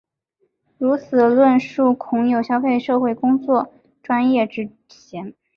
[0.79, 5.35] 如此的论述恐有消费社会工作专业之嫌。